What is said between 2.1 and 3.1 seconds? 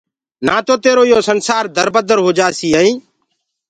هوجآسيٚ ائينٚ